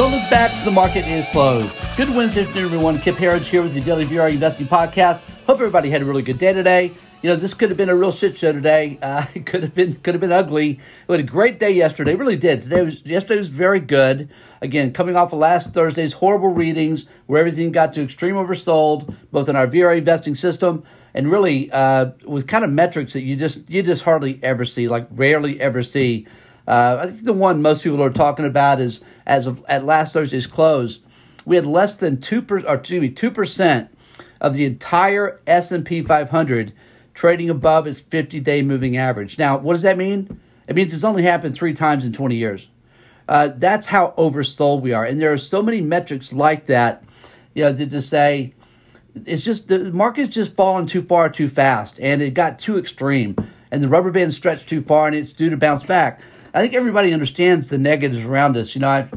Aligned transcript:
Don't 0.00 0.12
look 0.12 0.30
back, 0.30 0.50
the 0.64 0.70
market 0.70 1.06
is 1.06 1.26
closed. 1.26 1.70
Good 1.94 2.08
Wednesday 2.08 2.40
afternoon, 2.40 2.64
everyone. 2.64 2.98
Kip 3.00 3.16
Herriage 3.16 3.46
here 3.48 3.62
with 3.62 3.74
the 3.74 3.82
Daily 3.82 4.06
VRA 4.06 4.30
Investing 4.30 4.66
Podcast. 4.66 5.20
Hope 5.44 5.56
everybody 5.58 5.90
had 5.90 6.00
a 6.00 6.06
really 6.06 6.22
good 6.22 6.38
day 6.38 6.54
today. 6.54 6.90
You 7.20 7.28
know, 7.28 7.36
this 7.36 7.52
could 7.52 7.68
have 7.68 7.76
been 7.76 7.90
a 7.90 7.94
real 7.94 8.10
shit 8.10 8.38
show 8.38 8.50
today. 8.50 8.98
Uh, 9.02 9.26
it 9.34 9.44
could 9.44 9.62
have 9.62 9.74
been 9.74 9.96
could 9.96 10.14
have 10.14 10.20
been 10.22 10.32
ugly. 10.32 10.80
We 11.06 11.12
had 11.12 11.20
a 11.20 11.28
great 11.28 11.60
day 11.60 11.72
yesterday. 11.72 12.12
It 12.12 12.18
really 12.18 12.38
did. 12.38 12.62
Today 12.62 12.80
was 12.80 13.04
yesterday 13.04 13.36
was 13.36 13.48
very 13.48 13.78
good. 13.78 14.30
Again, 14.62 14.94
coming 14.94 15.16
off 15.16 15.34
of 15.34 15.38
last 15.38 15.74
Thursday's 15.74 16.14
horrible 16.14 16.54
readings 16.54 17.04
where 17.26 17.38
everything 17.38 17.70
got 17.70 17.92
to 17.92 18.02
extreme 18.02 18.36
oversold, 18.36 19.14
both 19.30 19.50
in 19.50 19.56
our 19.56 19.66
VRA 19.66 19.98
investing 19.98 20.34
system 20.34 20.82
and 21.12 21.30
really 21.30 21.70
uh, 21.72 22.12
with 22.24 22.48
kind 22.48 22.64
of 22.64 22.70
metrics 22.70 23.12
that 23.12 23.20
you 23.20 23.36
just 23.36 23.68
you 23.68 23.82
just 23.82 24.04
hardly 24.04 24.40
ever 24.42 24.64
see, 24.64 24.88
like 24.88 25.06
rarely 25.10 25.60
ever 25.60 25.82
see. 25.82 26.26
Uh, 26.66 26.98
I 27.00 27.06
think 27.06 27.24
the 27.24 27.32
one 27.32 27.62
most 27.62 27.82
people 27.82 28.02
are 28.02 28.10
talking 28.10 28.44
about 28.44 28.80
is 28.80 29.00
as 29.26 29.46
of 29.46 29.64
at 29.68 29.84
last 29.84 30.12
Thursday's 30.12 30.46
close, 30.46 31.00
we 31.44 31.56
had 31.56 31.66
less 31.66 31.92
than 31.92 32.20
two 32.20 32.42
per, 32.42 32.60
or 32.60 32.76
excuse 32.76 33.00
me 33.00 33.10
two 33.10 33.30
percent 33.30 33.90
of 34.40 34.54
the 34.54 34.64
entire 34.64 35.40
S 35.46 35.70
and 35.70 35.84
P 35.84 36.02
500 36.02 36.72
trading 37.12 37.50
above 37.50 37.86
its 37.86 38.00
50-day 38.00 38.62
moving 38.62 38.96
average. 38.96 39.36
Now, 39.36 39.58
what 39.58 39.74
does 39.74 39.82
that 39.82 39.98
mean? 39.98 40.40
It 40.66 40.76
means 40.76 40.94
it's 40.94 41.04
only 41.04 41.22
happened 41.22 41.54
three 41.54 41.74
times 41.74 42.04
in 42.04 42.12
20 42.12 42.36
years. 42.36 42.68
Uh, 43.28 43.50
that's 43.56 43.86
how 43.86 44.14
oversold 44.16 44.80
we 44.80 44.92
are, 44.92 45.04
and 45.04 45.20
there 45.20 45.32
are 45.32 45.36
so 45.36 45.62
many 45.62 45.80
metrics 45.80 46.32
like 46.32 46.66
that. 46.66 47.04
You 47.54 47.64
know, 47.64 47.76
to, 47.76 47.86
to 47.86 48.02
say 48.02 48.54
it's 49.26 49.42
just 49.42 49.68
the 49.68 49.78
market's 49.92 50.34
just 50.34 50.54
fallen 50.54 50.86
too 50.86 51.02
far 51.02 51.28
too 51.28 51.48
fast, 51.48 52.00
and 52.00 52.22
it 52.22 52.34
got 52.34 52.58
too 52.58 52.78
extreme, 52.78 53.36
and 53.70 53.82
the 53.82 53.88
rubber 53.88 54.10
band 54.10 54.34
stretched 54.34 54.68
too 54.68 54.82
far, 54.82 55.06
and 55.06 55.14
it's 55.14 55.32
due 55.32 55.50
to 55.50 55.56
bounce 55.56 55.84
back. 55.84 56.20
I 56.52 56.62
think 56.62 56.74
everybody 56.74 57.12
understands 57.12 57.70
the 57.70 57.78
negatives 57.78 58.24
around 58.24 58.56
us. 58.56 58.74
You 58.74 58.80
know, 58.80 58.88
I, 58.88 59.08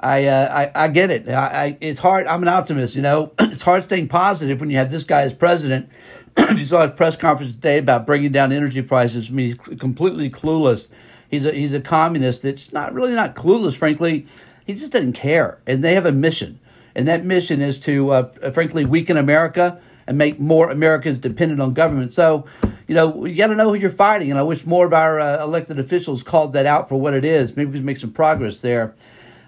I, 0.00 0.24
uh, 0.26 0.70
I, 0.74 0.84
I, 0.84 0.88
get 0.88 1.10
it. 1.10 1.28
I, 1.28 1.64
I, 1.64 1.78
it's 1.80 1.98
hard. 1.98 2.26
I'm 2.26 2.42
an 2.42 2.48
optimist. 2.48 2.94
You 2.94 3.02
know, 3.02 3.32
it's 3.38 3.62
hard 3.62 3.84
staying 3.84 4.08
positive 4.08 4.60
when 4.60 4.70
you 4.70 4.76
have 4.76 4.90
this 4.90 5.04
guy 5.04 5.22
as 5.22 5.32
president. 5.32 5.88
you 6.38 6.66
saw 6.66 6.86
his 6.86 6.96
press 6.96 7.16
conference 7.16 7.54
today 7.54 7.78
about 7.78 8.06
bringing 8.06 8.32
down 8.32 8.52
energy 8.52 8.82
prices. 8.82 9.28
I 9.28 9.32
mean, 9.32 9.46
he's 9.46 9.78
completely 9.78 10.30
clueless. 10.30 10.88
He's 11.30 11.44
a 11.44 11.52
he's 11.52 11.74
a 11.74 11.80
communist 11.80 12.42
that's 12.42 12.72
not 12.72 12.94
really 12.94 13.12
not 13.12 13.34
clueless. 13.34 13.76
Frankly, 13.76 14.26
he 14.66 14.74
just 14.74 14.92
doesn't 14.92 15.14
care. 15.14 15.58
And 15.66 15.82
they 15.82 15.94
have 15.94 16.06
a 16.06 16.12
mission, 16.12 16.60
and 16.94 17.08
that 17.08 17.24
mission 17.24 17.60
is 17.60 17.78
to, 17.80 18.10
uh, 18.12 18.50
frankly, 18.52 18.84
weaken 18.84 19.16
America 19.16 19.80
and 20.08 20.18
make 20.18 20.40
more 20.40 20.70
Americans 20.70 21.18
dependent 21.18 21.60
on 21.60 21.74
government. 21.74 22.12
So 22.12 22.46
you 22.88 22.94
know, 22.94 23.26
you 23.26 23.36
got 23.36 23.48
to 23.48 23.54
know 23.54 23.68
who 23.68 23.74
you're 23.74 23.90
fighting. 23.90 24.30
And 24.30 24.38
I 24.38 24.42
wish 24.42 24.64
more 24.64 24.86
of 24.86 24.94
our 24.94 25.20
uh, 25.20 25.44
elected 25.44 25.78
officials 25.78 26.22
called 26.22 26.54
that 26.54 26.66
out 26.66 26.88
for 26.88 26.98
what 26.98 27.14
it 27.14 27.24
is. 27.24 27.54
Maybe 27.54 27.70
we 27.70 27.78
can 27.78 27.84
make 27.84 27.98
some 27.98 28.12
progress 28.12 28.60
there. 28.60 28.94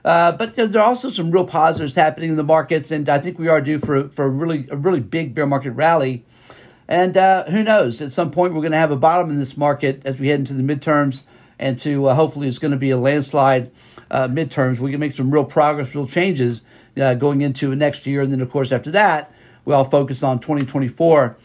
Uh, 0.04 0.32
but 0.32 0.54
there 0.54 0.68
are 0.76 0.78
also 0.86 1.10
some 1.10 1.30
real 1.30 1.46
positives 1.46 1.94
happening 1.94 2.30
in 2.30 2.36
the 2.36 2.42
markets, 2.42 2.90
and 2.90 3.08
I 3.08 3.18
think 3.18 3.38
we 3.38 3.48
are 3.48 3.60
due 3.60 3.78
for 3.78 4.08
for 4.10 4.24
a 4.24 4.28
really 4.28 4.66
a 4.70 4.76
really 4.76 5.00
big 5.00 5.34
bear 5.34 5.46
market 5.46 5.72
rally. 5.72 6.24
And 6.88 7.16
uh, 7.16 7.44
who 7.44 7.62
knows? 7.62 8.00
At 8.00 8.10
some 8.12 8.30
point, 8.30 8.54
we're 8.54 8.62
going 8.62 8.72
to 8.72 8.78
have 8.78 8.90
a 8.90 8.96
bottom 8.96 9.30
in 9.30 9.38
this 9.38 9.56
market 9.56 10.02
as 10.04 10.18
we 10.18 10.28
head 10.28 10.40
into 10.40 10.54
the 10.54 10.62
midterms, 10.62 11.20
and 11.58 11.78
to 11.80 12.06
uh, 12.06 12.14
hopefully 12.14 12.48
it's 12.48 12.58
going 12.58 12.70
to 12.72 12.78
be 12.78 12.90
a 12.90 12.96
landslide 12.96 13.70
uh, 14.10 14.26
midterms. 14.26 14.78
We 14.78 14.90
can 14.90 15.00
make 15.00 15.16
some 15.16 15.30
real 15.30 15.44
progress, 15.44 15.94
real 15.94 16.06
changes 16.06 16.62
uh, 16.98 17.12
going 17.14 17.42
into 17.42 17.74
next 17.76 18.06
year, 18.06 18.22
and 18.22 18.32
then 18.32 18.40
of 18.40 18.50
course 18.50 18.72
after 18.72 18.90
that, 18.92 19.34
we 19.64 19.74
all 19.74 19.84
focus 19.84 20.22
on 20.22 20.40
2024 20.40 21.36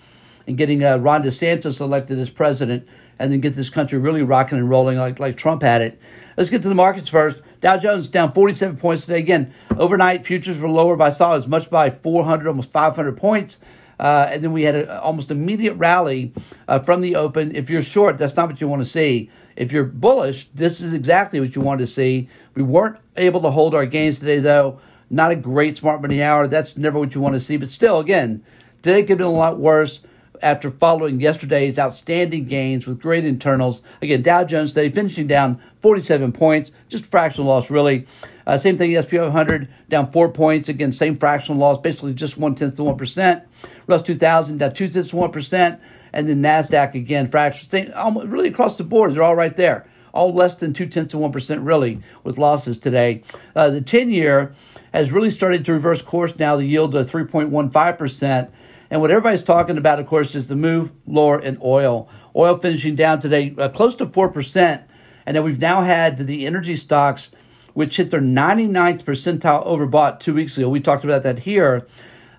and 0.47 0.57
getting 0.57 0.83
uh, 0.83 0.97
Ron 0.97 1.23
DeSantis 1.23 1.79
elected 1.79 2.19
as 2.19 2.29
president, 2.29 2.87
and 3.17 3.31
then 3.31 3.39
get 3.39 3.53
this 3.55 3.69
country 3.69 3.97
really 3.97 4.21
rocking 4.21 4.57
and 4.57 4.69
rolling 4.69 4.97
like, 4.97 5.19
like 5.19 5.37
Trump 5.37 5.61
had 5.61 5.81
it. 5.81 5.99
Let's 6.37 6.49
get 6.49 6.61
to 6.63 6.69
the 6.69 6.75
markets 6.75 7.09
first. 7.09 7.39
Dow 7.61 7.77
Jones 7.77 8.09
down 8.09 8.31
47 8.31 8.77
points 8.77 9.05
today. 9.05 9.19
Again, 9.19 9.53
overnight 9.77 10.25
futures 10.25 10.59
were 10.59 10.69
lower 10.69 10.95
by 10.95 11.09
saw 11.09 11.33
as 11.33 11.47
much 11.47 11.69
by 11.69 11.89
400, 11.89 12.47
almost 12.47 12.71
500 12.71 13.17
points. 13.17 13.59
Uh, 13.99 14.27
and 14.29 14.43
then 14.43 14.51
we 14.51 14.63
had 14.63 14.75
an 14.75 14.89
almost 14.89 15.31
immediate 15.31 15.73
rally 15.75 16.33
uh, 16.67 16.79
from 16.79 17.01
the 17.01 17.15
open. 17.15 17.55
If 17.55 17.69
you're 17.69 17.81
short, 17.81 18.17
that's 18.17 18.35
not 18.35 18.49
what 18.49 18.59
you 18.59 18.67
want 18.67 18.83
to 18.83 18.87
see. 18.87 19.29
If 19.55 19.71
you're 19.71 19.85
bullish, 19.85 20.49
this 20.53 20.81
is 20.81 20.93
exactly 20.93 21.39
what 21.39 21.55
you 21.55 21.61
want 21.61 21.79
to 21.79 21.87
see. 21.87 22.27
We 22.55 22.63
weren't 22.63 22.97
able 23.15 23.41
to 23.43 23.49
hold 23.49 23.73
our 23.73 23.85
gains 23.85 24.19
today, 24.19 24.39
though. 24.39 24.79
Not 25.09 25.31
a 25.31 25.35
great 25.35 25.77
smart 25.77 26.01
money 26.01 26.21
hour. 26.21 26.47
That's 26.47 26.77
never 26.77 26.99
what 26.99 27.13
you 27.13 27.21
want 27.21 27.35
to 27.35 27.39
see. 27.39 27.57
But 27.57 27.69
still, 27.69 27.99
again, 27.99 28.43
today 28.81 29.01
could 29.01 29.09
have 29.09 29.17
been 29.19 29.27
a 29.27 29.31
lot 29.31 29.59
worse 29.59 30.01
after 30.41 30.69
following 30.69 31.19
yesterday's 31.19 31.79
outstanding 31.79 32.45
gains 32.45 32.85
with 32.85 33.01
great 33.01 33.25
internals. 33.25 33.81
Again, 34.01 34.21
Dow 34.21 34.43
Jones 34.43 34.73
today 34.73 34.89
finishing 34.89 35.27
down 35.27 35.59
47 35.81 36.31
points, 36.31 36.71
just 36.89 37.05
fractional 37.05 37.49
loss 37.49 37.69
really. 37.69 38.05
Uh, 38.47 38.57
same 38.57 38.77
thing, 38.77 38.93
SP 38.93 39.17
500 39.17 39.67
down 39.89 40.11
four 40.11 40.29
points. 40.29 40.69
Again, 40.69 40.91
same 40.91 41.17
fractional 41.17 41.59
loss, 41.59 41.79
basically 41.79 42.13
just 42.13 42.37
one 42.37 42.53
tenth 42.55 42.79
of 42.79 42.85
one 42.85 42.97
percent. 42.97 43.43
Russ 43.87 44.03
2000 44.03 44.59
down 44.59 44.73
two 44.73 44.87
tenths 44.87 45.09
of 45.09 45.15
one 45.15 45.31
percent, 45.31 45.79
and 46.13 46.29
then 46.29 46.41
Nasdaq 46.41 46.93
again 46.93 47.27
fractional. 47.27 47.69
Same, 47.69 48.29
really 48.29 48.49
across 48.49 48.77
the 48.77 48.83
board, 48.83 49.15
they're 49.15 49.23
all 49.23 49.35
right 49.35 49.55
there. 49.55 49.87
All 50.13 50.33
less 50.33 50.55
than 50.55 50.73
two 50.73 50.85
tenths 50.85 51.13
of 51.13 51.19
one 51.19 51.31
percent 51.31 51.61
really 51.61 52.01
with 52.23 52.37
losses 52.37 52.77
today. 52.77 53.23
Uh, 53.55 53.69
the 53.69 53.81
10 53.81 54.11
year 54.11 54.53
has 54.95 55.11
really 55.11 55.31
started 55.31 55.65
to 55.65 55.73
reverse 55.73 56.01
course 56.01 56.37
now. 56.37 56.55
The 56.55 56.65
yield 56.65 56.93
to 56.93 56.99
3.15 56.99 57.97
percent 57.97 58.51
and 58.89 59.01
what 59.01 59.11
everybody's 59.11 59.41
talking 59.41 59.77
about, 59.77 59.99
of 59.99 60.07
course, 60.07 60.35
is 60.35 60.47
the 60.47 60.55
move 60.55 60.91
lower 61.07 61.41
in 61.41 61.57
oil. 61.63 62.07
Oil 62.35 62.57
finishing 62.57 62.95
down 62.95 63.19
today 63.19 63.55
uh, 63.57 63.69
close 63.69 63.95
to 63.95 64.05
4%. 64.05 64.83
And 65.25 65.35
then 65.35 65.43
we've 65.43 65.59
now 65.59 65.81
had 65.81 66.17
the 66.27 66.45
energy 66.45 66.75
stocks, 66.75 67.31
which 67.73 67.97
hit 67.97 68.11
their 68.11 68.21
99th 68.21 69.03
percentile 69.03 69.65
overbought 69.65 70.19
two 70.19 70.33
weeks 70.33 70.57
ago. 70.57 70.69
We 70.69 70.79
talked 70.79 71.03
about 71.03 71.23
that 71.23 71.39
here. 71.39 71.87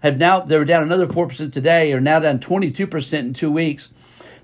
Have 0.03 0.19
now, 0.19 0.41
they 0.41 0.57
were 0.57 0.65
down 0.65 0.83
another 0.83 1.07
4% 1.07 1.53
today, 1.53 1.93
are 1.93 2.01
now 2.01 2.21
down 2.21 2.39
22% 2.39 3.19
in 3.19 3.33
two 3.35 3.51
weeks. 3.51 3.89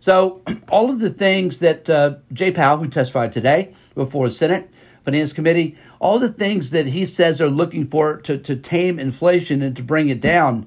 So, 0.00 0.42
all 0.68 0.90
of 0.90 0.98
the 0.98 1.10
things 1.10 1.60
that 1.60 1.88
uh, 1.88 2.16
Jay 2.32 2.50
Powell, 2.50 2.78
who 2.78 2.88
testified 2.88 3.30
today 3.30 3.74
before 3.94 4.28
the 4.28 4.34
Senate 4.34 4.68
Finance 5.04 5.32
Committee, 5.32 5.78
all 6.02 6.18
the 6.18 6.28
things 6.28 6.70
that 6.70 6.86
he 6.88 7.06
says 7.06 7.40
are 7.40 7.48
looking 7.48 7.86
for 7.86 8.16
to, 8.18 8.36
to 8.36 8.56
tame 8.56 8.98
inflation 8.98 9.62
and 9.62 9.76
to 9.76 9.82
bring 9.82 10.08
it 10.08 10.20
down 10.20 10.66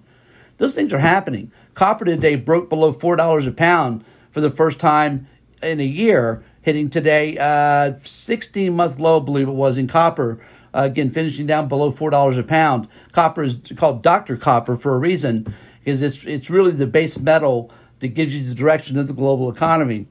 those 0.57 0.75
things 0.75 0.94
are 0.94 1.00
happening. 1.00 1.51
Copper 1.73 2.06
today 2.06 2.35
broke 2.35 2.69
below 2.69 2.94
$4 2.94 3.47
a 3.47 3.51
pound 3.51 4.06
for 4.31 4.41
the 4.41 4.50
first 4.50 4.79
time 4.79 5.28
in 5.62 5.79
a 5.79 5.85
year, 5.85 6.44
hitting 6.62 6.90
today 6.90 7.38
uh, 7.38 7.94
16 8.03 8.73
month 8.73 9.00
low, 9.00 9.22
I 9.22 9.25
believe 9.25 9.47
it 9.47 9.53
was, 9.53 9.78
in 9.78 9.88
copper. 9.88 10.40
Uh, 10.73 10.84
again, 10.84 11.12
finishing 11.12 11.47
down 11.47 11.67
below 11.67 11.91
$4 11.91 12.38
a 12.38 12.44
pound. 12.44 12.88
Copper 13.12 13.44
is 13.44 13.56
called 13.75 14.03
Dr. 14.03 14.35
Copper 14.35 14.75
for 14.75 14.94
a 14.94 14.97
reason, 14.97 15.53
because 15.79 16.02
it's, 16.02 16.23
it's 16.23 16.50
really 16.50 16.72
the 16.72 16.88
base 16.88 17.17
metal 17.17 17.72
that 18.00 18.09
gives 18.09 18.35
you 18.35 18.44
the 18.44 18.56
direction 18.56 18.97
of 18.97 19.07
the 19.07 19.13
global 19.13 19.50
economy. 19.50 20.06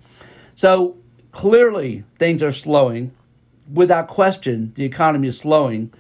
So 0.57 0.97
clearly, 1.33 2.05
things 2.19 2.43
are 2.43 2.53
slowing. 2.53 3.13
Without 3.73 4.09
question, 4.09 4.73
the 4.75 4.85
economy 4.85 5.29
is 5.29 5.39
slowing. 5.39 5.93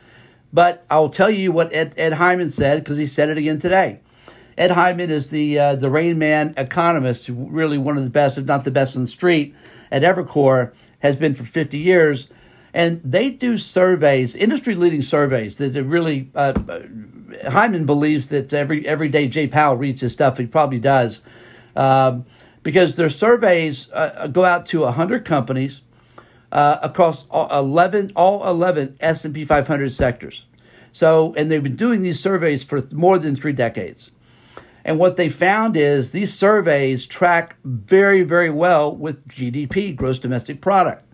But 0.53 0.85
I'll 0.89 1.09
tell 1.09 1.31
you 1.31 1.51
what 1.51 1.75
Ed, 1.75 1.95
Ed 1.97 2.13
Hyman 2.13 2.51
said, 2.51 2.85
because 2.85 2.97
he 2.97 3.09
said 3.09 3.29
it 3.29 3.39
again 3.39 3.59
today. 3.59 4.01
Ed 4.57 4.71
Hyman 4.71 5.11
is 5.11 5.31
the 5.31 5.59
uh, 5.59 5.75
the 5.75 5.91
Rain 5.91 6.19
Man 6.19 6.55
economist, 6.57 7.29
really 7.29 7.77
one 7.77 7.97
of 7.99 8.05
the 8.05 8.11
best, 8.11 8.39
if 8.39 8.45
not 8.45 8.63
the 8.63 8.71
best, 8.71 8.97
on 8.97 9.03
the 9.03 9.09
street 9.09 9.55
at 9.91 10.03
Evercore, 10.03 10.73
has 11.01 11.17
been 11.17 11.35
for 11.35 11.45
50 11.45 11.77
years. 11.79 12.29
And 12.73 13.01
they 13.05 13.31
do 13.31 13.59
surveys, 13.59 14.35
industry 14.35 14.75
leading 14.75 15.03
surveys 15.03 15.59
that 15.59 15.73
really. 15.83 16.31
Uh, 16.35 16.53
Hyman 17.49 17.85
believes 17.85 18.29
that 18.29 18.53
every 18.53 18.87
every 18.87 19.09
day 19.09 19.27
Jay 19.27 19.49
Powell 19.49 19.77
reads 19.77 20.01
his 20.01 20.13
stuff. 20.13 20.39
He 20.39 20.47
probably 20.47 20.79
does, 20.79 21.21
um, 21.75 22.25
because 22.63 22.95
their 22.95 23.11
surveys 23.11 23.91
uh, 23.93 24.29
go 24.29 24.45
out 24.45 24.67
to 24.67 24.81
100 24.83 25.25
companies 25.25 25.81
uh, 26.55 26.79
across 26.83 27.27
all 27.31 27.49
11 27.51 28.13
all 28.17 28.49
11 28.49 28.97
S 29.01 29.25
and 29.25 29.35
P 29.35 29.45
500 29.45 29.93
sectors. 29.93 30.45
So, 30.93 31.35
and 31.37 31.51
they've 31.51 31.63
been 31.63 31.77
doing 31.77 32.03
these 32.03 32.21
surveys 32.21 32.63
for 32.63 32.81
more 32.93 33.19
than 33.19 33.35
three 33.35 33.53
decades. 33.53 34.13
And 34.85 34.99
what 34.99 35.17
they 35.17 35.29
found 35.29 35.77
is 35.77 36.11
these 36.11 36.33
surveys 36.33 37.07
track 37.07 37.57
very, 37.65 38.23
very 38.23 38.51
well 38.51 38.95
with 38.95 39.27
GDP, 39.27 39.97
gross 39.97 40.19
domestic 40.19 40.61
product. 40.61 41.05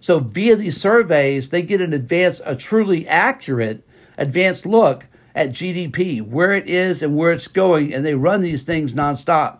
So 0.00 0.18
via 0.18 0.56
these 0.56 0.80
surveys, 0.80 1.50
they 1.50 1.62
get 1.62 1.80
an 1.80 1.92
advance, 1.92 2.40
a 2.44 2.56
truly 2.56 3.06
accurate 3.06 3.86
advanced 4.16 4.66
look 4.66 5.04
at 5.34 5.50
GDP, 5.50 6.26
where 6.26 6.52
it 6.52 6.68
is 6.68 7.02
and 7.02 7.16
where 7.16 7.30
it's 7.30 7.46
going, 7.46 7.94
and 7.94 8.04
they 8.04 8.14
run 8.14 8.40
these 8.40 8.64
things 8.64 8.94
nonstop. 8.94 9.58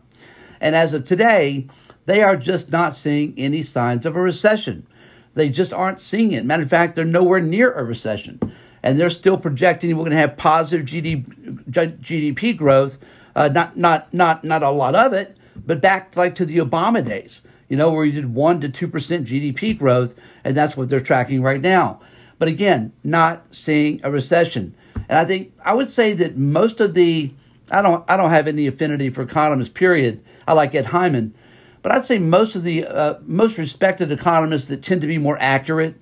And 0.61 0.75
as 0.75 0.95
of 0.95 1.05
today, 1.05 1.69
they 2.07 2.23
are 2.23 2.37
just 2.37 2.73
not 2.73 2.95
seeing 2.95 3.35
any 3.37 3.63
signs 3.63 4.05
of 4.05 4.17
a 4.17 4.21
recession. 4.21 4.87
They 5.35 5.49
just 5.49 5.73
aren't 5.73 6.01
seeing 6.01 6.33
it. 6.33 6.45
Matter 6.45 6.63
of 6.63 6.71
fact, 6.71 6.97
they're 6.97 7.05
nowhere 7.05 7.41
near 7.41 7.73
a 7.73 7.85
recession. 7.85 8.41
And 8.83 8.99
they're 8.99 9.11
still 9.11 9.37
projecting 9.37 9.91
we're 9.91 10.05
going 10.05 10.13
to 10.13 10.17
have 10.17 10.37
positive 10.37 10.87
GDP 10.87 12.57
growth 12.57 12.99
uh, 13.35 13.49
not 13.49 13.77
not 13.77 14.13
not 14.13 14.45
not 14.45 14.63
a 14.63 14.71
lot 14.71 14.95
of 14.95 15.13
it, 15.13 15.37
but 15.57 15.81
back 15.81 16.17
like 16.17 16.35
to 16.37 16.47
the 16.47 16.59
Obama 16.59 17.05
days, 17.05 17.43
you 17.69 17.77
know, 17.77 17.91
where 17.91 18.05
you 18.05 18.13
did 18.13 18.35
one 18.35 18.61
to 18.61 18.69
two 18.69 18.89
percent 18.89 19.27
GDP 19.27 19.79
growth, 19.79 20.15
and 20.45 20.57
that's 20.57 20.77
what 20.77 20.89
they're 20.89 21.01
tracking 21.01 21.43
right 21.43 21.61
now. 21.61 22.01
but 22.39 22.49
again, 22.49 22.93
not 23.05 23.45
seeing 23.51 24.01
a 24.03 24.11
recession. 24.11 24.75
And 25.09 25.19
I 25.19 25.25
think 25.25 25.53
I 25.65 25.75
would 25.75 25.89
say 25.89 26.15
that 26.15 26.37
most 26.37 26.81
of 26.81 26.95
the 26.95 27.31
I 27.71 27.83
don't 27.83 28.05
I 28.09 28.17
don't 28.17 28.31
have 28.31 28.49
any 28.49 28.67
affinity 28.67 29.11
for 29.11 29.23
economists. 29.23 29.71
Period. 29.71 30.23
I 30.49 30.55
like 30.55 30.75
Ed 30.75 30.87
Hyman, 30.87 31.35
but 31.83 31.93
I'd 31.93 32.07
say 32.07 32.19
most 32.19 32.57
of 32.57 32.63
the 32.63 32.87
uh, 32.87 33.15
most 33.27 33.59
respected 33.59 34.13
economists 34.13 34.67
that 34.69 34.83
tend 34.83 35.01
to 35.01 35.07
be 35.07 35.19
more 35.19 35.39
accurate, 35.41 35.95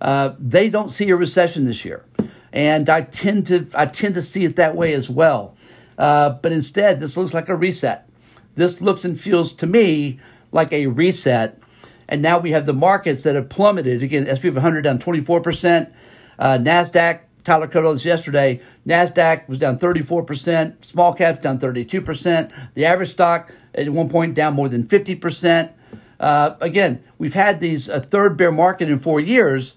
uh, 0.00 0.34
they 0.38 0.68
don't 0.68 0.90
see 0.90 1.10
a 1.10 1.16
recession 1.16 1.64
this 1.64 1.84
year, 1.84 2.04
and 2.52 2.88
I 2.88 3.02
tend 3.02 3.46
to 3.48 3.66
I 3.74 3.86
tend 3.86 4.14
to 4.14 4.22
see 4.22 4.44
it 4.44 4.56
that 4.56 4.76
way 4.76 4.94
as 4.94 5.10
well. 5.10 5.56
Uh, 5.98 6.30
but 6.30 6.52
instead, 6.52 7.00
this 7.00 7.16
looks 7.16 7.34
like 7.34 7.48
a 7.48 7.54
reset. 7.54 8.08
This 8.54 8.80
looks 8.80 9.04
and 9.04 9.18
feels 9.18 9.52
to 9.54 9.66
me 9.66 10.20
like 10.52 10.72
a 10.72 10.86
reset. 10.86 11.58
And 12.08 12.22
now 12.22 12.38
we 12.38 12.52
have 12.52 12.66
the 12.66 12.72
markets 12.72 13.22
that 13.22 13.34
have 13.34 13.48
plummeted. 13.48 14.02
Again, 14.02 14.26
SP 14.28 14.52
500 14.52 14.82
down 14.82 14.98
24%. 14.98 15.90
Uh, 16.38 16.58
NASDAQ, 16.58 17.20
Tyler 17.44 17.66
covered 17.66 17.94
this 17.94 18.04
yesterday. 18.04 18.60
NASDAQ 18.86 19.48
was 19.48 19.58
down 19.58 19.78
34%. 19.78 20.84
Small 20.84 21.14
caps 21.14 21.40
down 21.40 21.58
32%. 21.58 22.52
The 22.74 22.84
average 22.84 23.10
stock 23.10 23.52
at 23.74 23.88
one 23.88 24.08
point 24.08 24.34
down 24.34 24.54
more 24.54 24.68
than 24.68 24.84
50%. 24.84 25.72
Uh, 26.20 26.54
again, 26.60 27.02
we've 27.18 27.34
had 27.34 27.60
these 27.60 27.88
a 27.88 28.00
third 28.00 28.36
bear 28.36 28.52
market 28.52 28.88
in 28.88 28.98
four 28.98 29.20
years, 29.20 29.74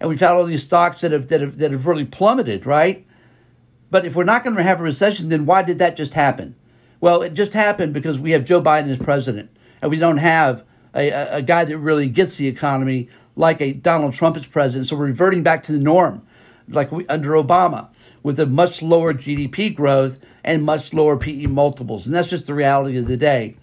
and 0.00 0.08
we've 0.08 0.20
had 0.20 0.30
all 0.30 0.44
these 0.44 0.62
stocks 0.62 1.02
that 1.02 1.12
have 1.12 1.28
that 1.28 1.40
have 1.40 1.58
that 1.58 1.72
have 1.72 1.86
really 1.86 2.04
plummeted, 2.04 2.64
right? 2.64 3.04
But 3.90 4.06
if 4.06 4.14
we're 4.14 4.24
not 4.24 4.44
going 4.44 4.56
to 4.56 4.62
have 4.62 4.80
a 4.80 4.84
recession, 4.84 5.28
then 5.28 5.46
why 5.46 5.62
did 5.62 5.78
that 5.78 5.96
just 5.96 6.14
happen? 6.14 6.54
Well, 7.00 7.22
it 7.22 7.34
just 7.34 7.52
happened 7.52 7.92
because 7.92 8.18
we 8.18 8.30
have 8.30 8.44
Joe 8.44 8.62
Biden 8.62 8.90
as 8.90 8.98
president, 8.98 9.50
and 9.82 9.90
we 9.90 9.98
don't 9.98 10.16
have 10.18 10.64
a, 10.94 11.10
a, 11.10 11.42
guy 11.42 11.64
that 11.64 11.76
really 11.78 12.08
gets 12.08 12.36
the 12.36 12.46
economy 12.46 13.08
like 13.36 13.60
a 13.60 13.72
Donald 13.72 14.14
Trump 14.14 14.36
as 14.36 14.46
president. 14.46 14.88
So 14.88 14.96
we're 14.96 15.06
reverting 15.06 15.42
back 15.42 15.64
to 15.64 15.72
the 15.72 15.78
norm, 15.78 16.26
like 16.68 16.90
we, 16.92 17.06
under 17.08 17.32
Obama, 17.32 17.88
with 18.24 18.40
a 18.40 18.46
much 18.46 18.82
lower 18.82 19.14
GDP 19.14 19.72
growth 19.72 20.18
and 20.42 20.64
much 20.64 20.92
lower 20.92 21.16
PE 21.16 21.46
multiples, 21.46 22.06
and 22.06 22.14
that's 22.14 22.28
just 22.28 22.46
the 22.46 22.54
reality 22.54 22.98
of 22.98 23.06
the 23.06 23.16
day. 23.16 23.56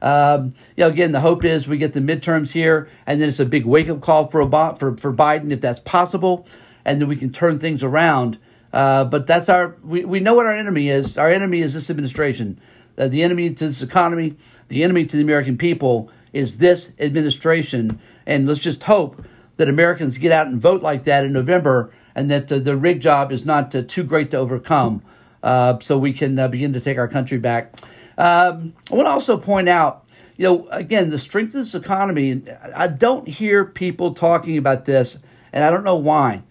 Um, 0.00 0.54
you 0.76 0.84
know, 0.84 0.88
again, 0.88 1.12
the 1.12 1.20
hope 1.20 1.44
is 1.44 1.68
we 1.68 1.76
get 1.76 1.92
the 1.92 2.00
midterms 2.00 2.50
here, 2.50 2.88
and 3.06 3.20
then 3.20 3.28
it's 3.28 3.40
a 3.40 3.44
big 3.44 3.66
wake 3.66 3.90
up 3.90 4.00
call 4.00 4.28
for 4.28 4.48
for 4.76 4.96
for 4.96 5.12
Biden 5.12 5.50
if 5.50 5.60
that's 5.60 5.80
possible, 5.80 6.46
and 6.86 6.98
then 6.98 7.08
we 7.08 7.16
can 7.16 7.30
turn 7.30 7.58
things 7.58 7.82
around. 7.82 8.38
Uh, 8.72 9.04
but 9.04 9.26
that's 9.26 9.50
our 9.50 9.76
we, 9.84 10.06
we 10.06 10.20
know 10.20 10.34
what 10.34 10.46
our 10.46 10.52
enemy 10.56 10.88
is. 10.88 11.18
Our 11.18 11.30
enemy 11.30 11.60
is 11.60 11.74
this 11.74 11.90
administration 11.90 12.58
uh, 12.98 13.08
the 13.08 13.22
enemy 13.22 13.50
to 13.50 13.66
this 13.66 13.82
economy, 13.82 14.36
the 14.68 14.82
enemy 14.82 15.04
to 15.06 15.16
the 15.16 15.22
American 15.22 15.58
people 15.58 16.10
is 16.32 16.58
this 16.58 16.92
administration. 16.98 18.00
And 18.26 18.46
let's 18.46 18.60
just 18.60 18.82
hope 18.82 19.24
that 19.56 19.68
Americans 19.68 20.18
get 20.18 20.32
out 20.32 20.46
and 20.46 20.60
vote 20.60 20.82
like 20.82 21.04
that 21.04 21.24
in 21.24 21.32
November 21.32 21.92
and 22.14 22.30
that 22.30 22.48
the 22.48 22.76
rig 22.76 23.00
job 23.00 23.32
is 23.32 23.44
not 23.44 23.74
uh, 23.74 23.82
too 23.82 24.02
great 24.02 24.30
to 24.30 24.36
overcome 24.36 25.02
uh, 25.42 25.78
so 25.80 25.98
we 25.98 26.12
can 26.12 26.38
uh, 26.38 26.48
begin 26.48 26.72
to 26.72 26.80
take 26.80 26.98
our 26.98 27.08
country 27.08 27.38
back. 27.38 27.74
Um, 28.16 28.72
I 28.90 28.94
want 28.94 29.06
to 29.06 29.12
also 29.12 29.36
point 29.36 29.68
out, 29.68 30.04
you 30.36 30.44
know, 30.44 30.68
again, 30.70 31.10
the 31.10 31.18
strength 31.18 31.48
of 31.48 31.54
this 31.54 31.74
economy, 31.74 32.42
I 32.74 32.86
don't 32.86 33.28
hear 33.28 33.64
people 33.64 34.14
talking 34.14 34.56
about 34.56 34.84
this, 34.84 35.18
and 35.52 35.62
I 35.62 35.70
don't 35.70 35.84
know 35.84 35.96
why. 35.96 36.42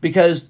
Because 0.00 0.48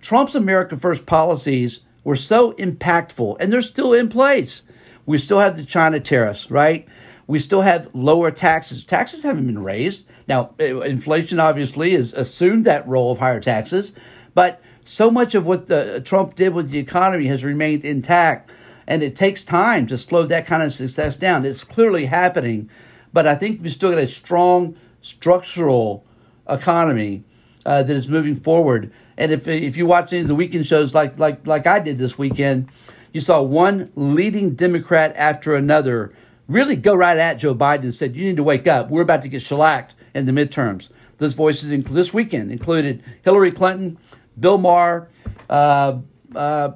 Trump's 0.00 0.34
America 0.34 0.76
First 0.76 1.06
policies 1.06 1.80
were 2.02 2.16
so 2.16 2.52
impactful, 2.52 3.36
and 3.40 3.52
they're 3.52 3.62
still 3.62 3.92
in 3.92 4.08
place. 4.08 4.62
We 5.06 5.18
still 5.18 5.40
have 5.40 5.56
the 5.56 5.64
China 5.64 6.00
tariffs, 6.00 6.50
right? 6.50 6.86
We 7.26 7.38
still 7.38 7.62
have 7.62 7.94
lower 7.94 8.30
taxes. 8.30 8.84
Taxes 8.84 9.22
haven't 9.22 9.46
been 9.46 9.62
raised. 9.62 10.06
Now, 10.26 10.54
uh, 10.58 10.80
inflation 10.80 11.38
obviously 11.38 11.92
has 11.92 12.12
assumed 12.12 12.64
that 12.64 12.86
role 12.88 13.12
of 13.12 13.18
higher 13.18 13.40
taxes, 13.40 13.92
but 14.34 14.60
so 14.84 15.10
much 15.10 15.34
of 15.34 15.46
what 15.46 15.66
the, 15.66 16.02
Trump 16.04 16.34
did 16.34 16.54
with 16.54 16.70
the 16.70 16.78
economy 16.78 17.26
has 17.26 17.44
remained 17.44 17.84
intact, 17.84 18.50
and 18.86 19.02
it 19.02 19.16
takes 19.16 19.44
time 19.44 19.86
to 19.86 19.98
slow 19.98 20.24
that 20.26 20.46
kind 20.46 20.62
of 20.62 20.72
success 20.72 21.16
down. 21.16 21.44
It's 21.44 21.64
clearly 21.64 22.06
happening, 22.06 22.68
but 23.12 23.26
I 23.26 23.34
think 23.34 23.62
we 23.62 23.70
still 23.70 23.90
got 23.90 23.98
a 23.98 24.06
strong 24.06 24.76
structural 25.02 26.04
economy 26.48 27.24
uh, 27.64 27.82
that 27.82 27.96
is 27.96 28.08
moving 28.08 28.36
forward. 28.36 28.92
And 29.16 29.32
if 29.32 29.46
if 29.46 29.76
you 29.76 29.86
watch 29.86 30.12
any 30.12 30.22
of 30.22 30.28
the 30.28 30.34
weekend 30.34 30.66
shows 30.66 30.94
like 30.94 31.18
like 31.18 31.46
like 31.46 31.66
I 31.66 31.78
did 31.78 31.96
this 31.96 32.18
weekend, 32.18 32.68
you 33.12 33.20
saw 33.20 33.40
one 33.40 33.90
leading 33.94 34.54
Democrat 34.54 35.14
after 35.16 35.54
another 35.54 36.12
really 36.48 36.76
go 36.76 36.94
right 36.94 37.16
at 37.16 37.38
Joe 37.38 37.54
Biden 37.54 37.84
and 37.84 37.94
said, 37.94 38.16
You 38.16 38.26
need 38.26 38.36
to 38.36 38.42
wake 38.42 38.66
up. 38.66 38.90
We're 38.90 39.02
about 39.02 39.22
to 39.22 39.28
get 39.28 39.42
shellacked 39.42 39.94
in 40.14 40.26
the 40.26 40.32
midterms. 40.32 40.88
Those 41.18 41.34
voices 41.34 41.84
this 41.90 42.14
weekend 42.14 42.50
included 42.50 43.02
Hillary 43.22 43.52
Clinton, 43.52 43.98
Bill 44.38 44.58
Maher, 44.58 45.08
uh, 45.48 45.98
uh, 46.34 46.72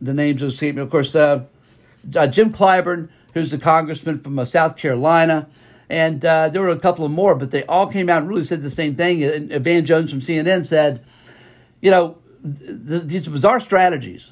the 0.00 0.14
names 0.14 0.42
escape 0.42 0.76
me, 0.76 0.82
of 0.82 0.90
course, 0.90 1.14
uh, 1.14 1.44
uh, 2.16 2.26
Jim 2.26 2.52
Clyburn, 2.52 3.10
who's 3.34 3.50
the 3.50 3.58
congressman 3.58 4.20
from 4.20 4.38
uh, 4.38 4.44
South 4.44 4.76
Carolina. 4.76 5.48
And 5.88 6.24
uh, 6.24 6.48
there 6.48 6.62
were 6.62 6.68
a 6.68 6.78
couple 6.78 7.04
of 7.04 7.10
more, 7.10 7.34
but 7.34 7.50
they 7.50 7.64
all 7.64 7.86
came 7.86 8.08
out 8.08 8.18
and 8.18 8.28
really 8.28 8.44
said 8.44 8.62
the 8.62 8.70
same 8.70 8.94
thing. 8.94 9.22
And 9.24 9.50
Van 9.62 9.84
Jones 9.84 10.10
from 10.10 10.20
CNN 10.20 10.66
said, 10.66 11.04
you 11.80 11.90
know, 11.90 12.18
th- 12.42 13.02
these 13.04 13.28
bizarre 13.28 13.60
strategies 13.60 14.30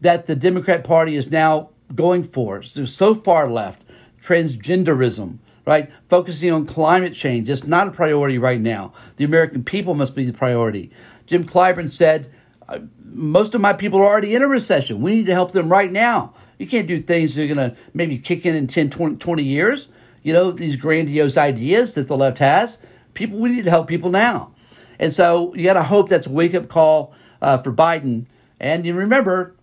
that 0.00 0.26
the 0.26 0.34
Democrat 0.34 0.84
Party 0.84 1.16
is 1.16 1.30
now 1.30 1.70
going 1.94 2.24
for. 2.24 2.62
So, 2.62 2.84
so 2.84 3.14
far 3.14 3.48
left, 3.48 3.82
transgenderism, 4.22 5.38
right? 5.68 5.90
Focusing 6.08 6.50
on 6.50 6.64
climate 6.64 7.12
change. 7.12 7.50
It's 7.50 7.64
not 7.64 7.88
a 7.88 7.90
priority 7.90 8.38
right 8.38 8.58
now. 8.58 8.94
The 9.16 9.26
American 9.26 9.62
people 9.62 9.92
must 9.92 10.14
be 10.14 10.24
the 10.24 10.32
priority. 10.32 10.90
Jim 11.26 11.44
Clyburn 11.44 11.90
said, 11.90 12.32
uh, 12.70 12.78
most 13.04 13.54
of 13.54 13.60
my 13.60 13.74
people 13.74 14.00
are 14.00 14.06
already 14.06 14.34
in 14.34 14.40
a 14.40 14.48
recession. 14.48 15.02
We 15.02 15.14
need 15.14 15.26
to 15.26 15.34
help 15.34 15.52
them 15.52 15.68
right 15.68 15.92
now. 15.92 16.32
You 16.56 16.66
can't 16.66 16.88
do 16.88 16.96
things 16.96 17.34
that 17.34 17.42
are 17.42 17.54
going 17.54 17.70
to 17.70 17.76
maybe 17.92 18.16
kick 18.16 18.46
in 18.46 18.54
in 18.54 18.66
10, 18.66 18.88
20, 18.88 19.16
20 19.16 19.42
years. 19.42 19.88
You 20.22 20.32
know, 20.32 20.52
these 20.52 20.74
grandiose 20.74 21.36
ideas 21.36 21.94
that 21.96 22.08
the 22.08 22.16
left 22.16 22.38
has. 22.38 22.78
People, 23.12 23.38
we 23.38 23.50
need 23.50 23.64
to 23.64 23.70
help 23.70 23.88
people 23.88 24.08
now. 24.08 24.54
And 24.98 25.12
so 25.12 25.54
you 25.54 25.66
got 25.66 25.74
to 25.74 25.82
hope 25.82 26.08
that's 26.08 26.26
a 26.26 26.30
wake 26.30 26.54
up 26.54 26.68
call 26.68 27.12
uh, 27.42 27.58
for 27.58 27.72
Biden. 27.72 28.24
And 28.58 28.86
you 28.86 28.94
remember, 28.94 29.54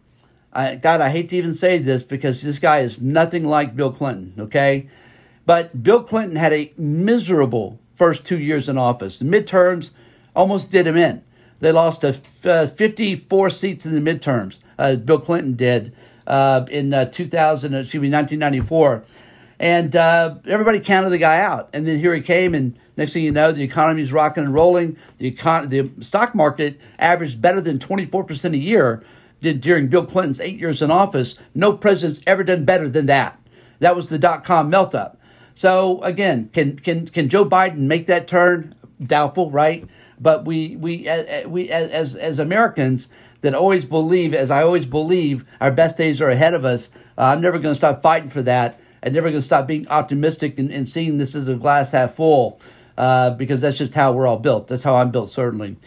I, 0.54 0.76
God, 0.76 1.02
I 1.02 1.10
hate 1.10 1.30
to 1.30 1.36
even 1.36 1.56
say 1.56 1.80
this 1.80 2.04
because 2.04 2.44
this 2.44 2.60
guy 2.60 2.82
is 2.82 3.02
nothing 3.02 3.44
like 3.48 3.76
Bill 3.76 3.92
Clinton, 3.92 4.36
okay? 4.40 4.88
But 5.46 5.84
Bill 5.84 6.04
Clinton 6.04 6.36
had 6.36 6.54
a 6.54 6.74
miserable 6.78 7.80
first 7.96 8.26
two 8.26 8.40
years 8.40 8.68
in 8.68 8.78
office. 8.78 9.20
The 9.20 9.26
midterms 9.26 9.92
almost 10.36 10.70
did 10.70 10.88
him 10.88 10.98
in. 10.98 11.24
They 11.60 11.72
lost 11.72 12.04
a, 12.04 12.20
uh, 12.44 12.68
54 12.68 13.50
seats 13.50 13.86
in 13.86 14.04
the 14.04 14.12
midterms. 14.12 14.58
Uh, 14.78 14.96
Bill 14.96 15.20
Clinton 15.20 15.54
did 15.54 15.96
uh, 16.28 16.66
in 16.70 16.94
uh, 16.94 17.06
2000, 17.06 17.74
excuse 17.74 18.02
me, 18.02 18.10
1994. 18.10 19.04
And 19.58 19.96
uh, 19.96 20.36
everybody 20.48 20.80
counted 20.82 21.12
the 21.12 21.18
guy 21.18 21.40
out. 21.40 21.70
And 21.74 21.88
then 21.88 22.00
here 22.00 22.14
he 22.14 22.22
came, 22.22 22.54
and 22.54 22.78
next 22.98 23.14
thing 23.14 23.24
you 23.24 23.32
know, 23.32 23.54
the 23.54 23.64
economy 23.64 24.02
is 24.02 24.12
rocking 24.12 24.44
and 24.44 24.54
rolling. 24.54 24.98
The, 25.18 25.32
econ- 25.32 25.70
the 25.70 26.04
stock 26.04 26.36
market 26.36 26.80
averaged 27.00 27.42
better 27.42 27.62
than 27.62 27.80
24% 27.80 28.54
a 28.54 28.58
year 28.58 29.04
did 29.40 29.62
during 29.62 29.88
Bill 29.88 30.06
Clinton's 30.06 30.42
eight 30.42 30.60
years 30.60 30.82
in 30.82 30.92
office. 30.92 31.36
No 31.54 31.72
president's 31.74 32.20
ever 32.28 32.44
done 32.44 32.66
better 32.66 32.90
than 32.90 33.06
that. 33.06 33.40
That 33.80 33.96
was 33.96 34.10
the 34.10 34.18
dot 34.18 34.44
com 34.44 34.70
melt 34.70 34.96
up. 34.96 35.20
So 35.56 36.04
again, 36.04 36.50
can 36.54 36.78
can 36.80 37.08
can 37.08 37.30
Joe 37.30 37.46
Biden 37.46 37.80
make 37.80 38.08
that 38.08 38.28
turn? 38.28 38.76
Doubtful, 39.04 39.52
right? 39.52 39.88
But 40.20 40.46
we 40.46 40.76
we 40.76 41.10
we 41.48 41.70
as 41.70 42.16
as 42.16 42.40
Americans 42.40 43.08
that 43.42 43.54
always 43.54 43.86
believe, 43.86 44.34
as 44.34 44.52
I 44.52 44.64
always 44.64 44.86
believe, 44.86 45.46
our 45.62 45.72
best 45.72 45.98
days 45.98 46.22
are 46.22 46.30
ahead 46.30 46.54
of 46.54 46.66
us. 46.66 46.90
Uh, 47.18 47.24
I'm 47.24 47.42
never 47.42 47.60
going 47.60 47.74
to 47.74 47.76
stop 47.76 48.02
fighting 48.02 48.30
for 48.30 48.42
that. 48.42 48.80
I'm 49.04 49.14
never 49.14 49.30
going 49.30 49.42
to 49.42 49.46
stop 49.46 49.68
being 49.68 49.88
optimistic 49.88 50.58
and, 50.58 50.72
and, 50.72 50.90
seeing 50.90 51.18
this 51.20 51.36
as 51.36 51.48
a 51.48 51.54
glass 51.54 51.92
half 51.92 52.16
full, 52.16 52.60
uh, 52.98 53.30
because 53.32 53.62
that's 53.62 53.78
just 53.78 53.94
how 53.94 54.14
we're 54.14 54.26
all 54.26 54.40
built. 54.40 54.68
That's 54.68 54.82
how 54.82 54.96
I'm 54.96 55.12
built, 55.12 55.30
certainly. 55.30 55.78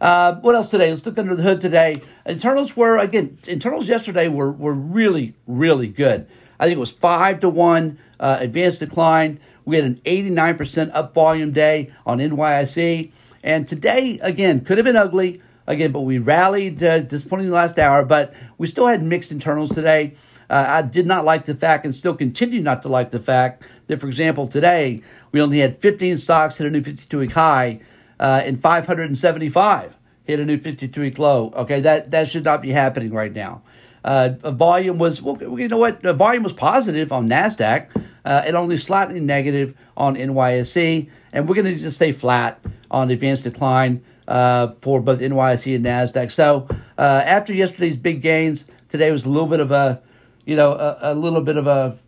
Uh, 0.00 0.36
what 0.36 0.54
else 0.54 0.70
today? 0.70 0.90
Let's 0.90 1.04
look 1.04 1.18
under 1.18 1.34
the 1.34 1.42
hood 1.42 1.60
today. 1.60 2.00
Internals 2.24 2.76
were 2.76 2.98
again. 2.98 3.36
Internals 3.48 3.88
yesterday 3.88 4.28
were 4.28 4.52
were 4.52 4.72
really 4.72 5.34
really 5.48 5.88
good. 5.88 6.28
I 6.58 6.66
think 6.66 6.76
it 6.76 6.80
was 6.80 6.92
five 6.92 7.40
to 7.40 7.48
one 7.48 7.98
uh, 8.18 8.38
advanced 8.40 8.80
decline. 8.80 9.40
We 9.64 9.76
had 9.76 9.84
an 9.84 10.00
89% 10.04 10.90
up 10.94 11.14
volume 11.14 11.52
day 11.52 11.88
on 12.06 12.18
NYSE, 12.18 13.12
and 13.42 13.68
today 13.68 14.18
again 14.22 14.64
could 14.64 14.78
have 14.78 14.84
been 14.84 14.96
ugly 14.96 15.42
again, 15.66 15.92
but 15.92 16.00
we 16.00 16.18
rallied. 16.18 16.82
Uh, 16.82 17.00
disappointing 17.00 17.48
the 17.48 17.54
last 17.54 17.78
hour, 17.78 18.04
but 18.04 18.34
we 18.56 18.66
still 18.66 18.86
had 18.86 19.02
mixed 19.02 19.30
internals 19.30 19.70
today. 19.70 20.14
Uh, 20.50 20.64
I 20.66 20.82
did 20.82 21.06
not 21.06 21.24
like 21.24 21.44
the 21.44 21.54
fact, 21.54 21.84
and 21.84 21.94
still 21.94 22.14
continue 22.14 22.62
not 22.62 22.82
to 22.82 22.88
like 22.88 23.10
the 23.10 23.20
fact 23.20 23.62
that, 23.86 24.00
for 24.00 24.08
example, 24.08 24.48
today 24.48 25.02
we 25.30 25.42
only 25.42 25.58
had 25.58 25.78
15 25.80 26.16
stocks 26.16 26.56
hit 26.56 26.66
a 26.66 26.70
new 26.70 26.80
52-week 26.80 27.32
high 27.32 27.80
uh, 28.18 28.42
and 28.44 28.60
575 28.60 29.94
hit 30.24 30.40
a 30.40 30.44
new 30.44 30.58
52 30.58 31.00
week 31.00 31.18
low. 31.18 31.52
Okay, 31.54 31.80
that, 31.80 32.10
that 32.10 32.28
should 32.28 32.44
not 32.44 32.62
be 32.62 32.70
happening 32.70 33.12
right 33.12 33.32
now. 33.32 33.62
Uh, 34.08 34.30
volume 34.52 34.98
was, 34.98 35.20
well, 35.20 35.38
you 35.60 35.68
know 35.68 35.76
what? 35.76 36.00
The 36.02 36.14
volume 36.14 36.42
was 36.42 36.54
positive 36.54 37.12
on 37.12 37.28
NASDAQ 37.28 37.94
uh, 38.24 38.42
and 38.46 38.56
only 38.56 38.78
slightly 38.78 39.20
negative 39.20 39.74
on 39.96 40.16
NYSE. 40.16 41.10
And 41.32 41.46
we're 41.46 41.54
going 41.54 41.66
to 41.66 41.78
just 41.78 41.96
stay 41.96 42.12
flat 42.12 42.58
on 42.90 43.10
advanced 43.10 43.42
decline. 43.42 44.02
uh, 44.28 44.72
for 44.82 45.00
both 45.00 45.20
NYSE 45.20 45.74
and 45.74 45.84
Nasdaq. 45.84 46.30
So 46.30 46.68
uh, 46.98 47.22
after 47.24 47.52
yesterday's 47.52 47.96
big 47.96 48.20
gains, 48.20 48.66
today 48.88 49.10
was 49.10 49.24
a 49.24 49.30
little 49.30 49.48
bit 49.48 49.60
of 49.60 49.72
a, 49.72 50.00
you 50.44 50.54
know, 50.54 50.72
a, 50.72 51.12
a 51.12 51.14
little 51.14 51.40
bit 51.40 51.56
of 51.56 51.66
a 51.66 51.98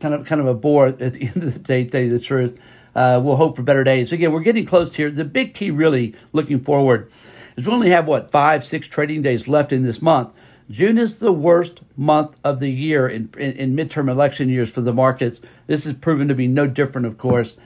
kind 0.00 0.14
of 0.14 0.26
kind 0.26 0.40
of 0.40 0.46
a 0.46 0.54
bore 0.54 0.86
at 0.86 0.98
the 0.98 1.22
end 1.34 1.42
of 1.42 1.52
the 1.52 1.58
day. 1.58 1.84
To 1.84 1.90
tell 1.90 2.00
you 2.00 2.10
the 2.10 2.20
truth, 2.20 2.58
uh, 2.94 3.20
we'll 3.22 3.36
hope 3.36 3.56
for 3.56 3.62
better 3.62 3.84
days. 3.84 4.12
Again, 4.12 4.32
we're 4.32 4.40
getting 4.40 4.64
close 4.64 4.94
here. 4.94 5.10
The 5.10 5.24
big 5.24 5.54
key, 5.54 5.70
really, 5.70 6.14
looking 6.32 6.60
forward, 6.60 7.10
is 7.56 7.66
we 7.66 7.72
only 7.72 7.90
have 7.90 8.06
what 8.06 8.30
five, 8.30 8.64
six 8.64 8.86
trading 8.86 9.22
days 9.22 9.48
left 9.48 9.72
in 9.72 9.82
this 9.82 10.00
month. 10.00 10.30
June 10.70 10.96
is 10.96 11.16
the 11.16 11.32
worst 11.32 11.80
month 11.96 12.36
of 12.42 12.58
the 12.58 12.70
year 12.70 13.06
in, 13.08 13.28
in, 13.36 13.52
in 13.52 13.76
midterm 13.76 14.08
election 14.10 14.48
years 14.48 14.70
for 14.70 14.80
the 14.80 14.94
markets. 14.94 15.40
This 15.66 15.84
has 15.84 15.94
proven 15.94 16.28
to 16.28 16.34
be 16.34 16.46
no 16.48 16.66
different, 16.66 17.06
of 17.06 17.18
course. 17.18 17.56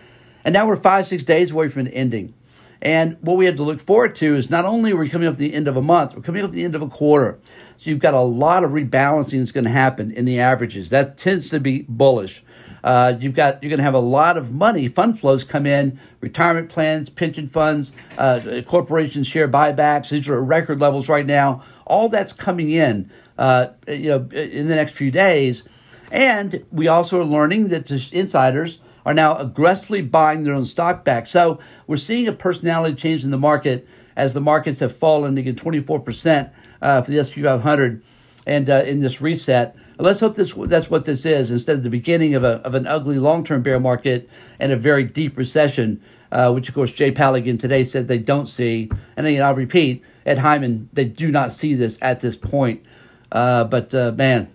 And 0.45 0.53
now 0.53 0.67
we're 0.67 0.77
five, 0.77 1.07
six 1.07 1.23
days 1.23 1.53
away 1.53 1.69
from 1.69 1.83
an 1.83 1.89
ending. 1.89 2.35
And 2.81 3.17
what 3.21 3.37
we 3.37 3.47
have 3.47 3.57
to 3.57 3.63
look 3.63 3.81
forward 3.81 4.15
to 4.17 4.37
is 4.37 4.51
not 4.51 4.65
only 4.65 4.93
are 4.93 4.97
we 4.97 5.09
coming 5.09 5.29
up 5.29 5.35
to 5.35 5.41
the 5.41 5.55
end 5.55 5.69
of 5.69 5.77
a 5.77 5.83
month, 5.83 6.15
we're 6.15 6.23
coming 6.23 6.45
up 6.45 6.51
to 6.51 6.55
the 6.57 6.65
end 6.65 6.75
of 6.75 6.83
a 6.83 6.89
quarter. 6.89 7.39
So 7.79 7.91
you've 7.91 7.99
got 7.99 8.15
a 8.15 8.21
lot 8.21 8.65
of 8.65 8.73
rebalancing 8.73 9.39
that's 9.39 9.53
going 9.53 9.65
to 9.65 9.71
happen 9.71 10.13
in 10.13 10.25
the 10.25 10.41
averages. 10.41 10.91
That 10.91 11.19
tends 11.19 11.49
to 11.51 11.61
be 11.61 11.85
bullish. 11.89 12.43
Uh, 12.89 13.19
you've 13.21 13.35
got 13.35 13.63
you're 13.63 13.69
going 13.69 13.77
to 13.77 13.85
have 13.85 13.93
a 13.93 13.99
lot 13.99 14.39
of 14.39 14.51
money, 14.51 14.89
fund 14.89 15.21
flows 15.21 15.45
come 15.45 15.67
in, 15.67 16.01
retirement 16.23 16.71
plans, 16.71 17.11
pension 17.11 17.47
funds, 17.47 17.93
uh, 18.17 18.63
corporations 18.67 19.27
share 19.27 19.47
buybacks. 19.47 20.09
These 20.09 20.27
are 20.27 20.43
record 20.43 20.81
levels 20.81 21.07
right 21.07 21.27
now. 21.27 21.63
All 21.85 22.09
that's 22.09 22.33
coming 22.33 22.71
in, 22.71 23.11
uh, 23.37 23.67
you 23.87 24.09
know, 24.09 24.27
in 24.33 24.69
the 24.69 24.75
next 24.75 24.95
few 24.95 25.11
days. 25.11 25.65
And 26.11 26.65
we 26.73 26.89
also 26.89 27.21
are 27.21 27.27
learning 27.27 27.69
that 27.69 27.89
the 27.89 28.09
insiders 28.11 28.79
are 29.05 29.13
now 29.13 29.37
aggressively 29.37 30.01
buying 30.01 30.45
their 30.45 30.55
own 30.55 30.65
stock 30.65 31.05
back. 31.05 31.27
So 31.27 31.59
we're 31.87 31.99
seeing 31.99 32.27
a 32.27 32.33
personality 32.33 32.97
change 32.97 33.23
in 33.23 33.31
the 33.31 33.37
market 33.37 33.87
as 34.17 34.33
the 34.33 34.41
markets 34.41 34.81
have 34.81 34.97
fallen 34.97 35.37
again 35.37 35.57
24% 35.57 36.51
uh, 36.81 37.03
for 37.03 37.11
the 37.11 37.19
S&P 37.19 37.43
500 37.43 38.03
and 38.47 38.71
uh, 38.71 38.83
in 38.87 39.01
this 39.01 39.21
reset. 39.21 39.77
Let's 40.01 40.21
hope 40.21 40.37
this, 40.37 40.55
that's 40.57 40.89
what 40.89 41.05
this 41.05 41.27
is 41.27 41.51
instead 41.51 41.77
of 41.77 41.83
the 41.83 41.91
beginning 41.91 42.37
of, 42.37 42.45
a, 42.45 42.61
of 42.65 42.75
an 42.75 42.87
ugly 42.87 43.19
long-term 43.19 43.63
bear 43.63 43.81
market 43.81 44.31
and 44.61 44.71
a 44.71 44.77
very 44.77 45.03
deep 45.03 45.37
recession, 45.37 46.01
uh, 46.31 46.53
which 46.53 46.69
of 46.69 46.75
course 46.77 46.93
Jay 46.93 47.11
Paladin 47.11 47.59
today 47.59 47.83
said 47.83 48.07
they 48.07 48.19
don't 48.19 48.47
see. 48.47 48.91
And 49.17 49.27
again, 49.27 49.43
I'll 49.43 49.57
repeat, 49.57 50.05
Ed 50.25 50.39
Hyman, 50.39 50.89
they 50.93 51.05
do 51.05 51.33
not 51.33 51.53
see 51.53 51.75
this 51.75 51.99
at 52.01 52.21
this 52.21 52.37
point. 52.37 52.85
Uh, 53.33 53.65
but 53.65 53.93
uh, 53.93 54.13
man, 54.13 54.53